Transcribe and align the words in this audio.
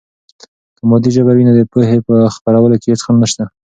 که 0.77 0.83
مادي 0.89 1.09
ژبه 1.15 1.31
وي، 1.35 1.43
نو 1.47 1.53
د 1.57 1.61
پوهې 1.71 1.97
په 2.07 2.15
خپرولو 2.35 2.75
کې 2.81 2.87
هېڅ 2.91 2.99
خنډ 3.05 3.17
نسته. 3.23 3.43